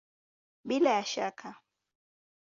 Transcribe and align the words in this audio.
Bila 0.67 0.91
ya 0.97 1.03
shaka! 1.05 1.49